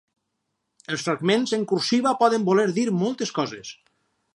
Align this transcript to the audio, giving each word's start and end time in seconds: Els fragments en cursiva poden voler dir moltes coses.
Els 0.95 1.03
fragments 1.09 1.55
en 1.59 1.67
cursiva 1.73 2.17
poden 2.25 2.49
voler 2.51 2.67
dir 2.79 2.91
moltes 3.05 3.39
coses. 3.41 3.81